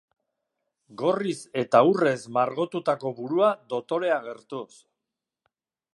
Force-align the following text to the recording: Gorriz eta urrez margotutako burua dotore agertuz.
Gorriz 1.01 1.35
eta 1.63 1.81
urrez 1.89 2.17
margotutako 2.39 3.13
burua 3.21 3.53
dotore 3.75 4.11
agertuz. 4.19 4.67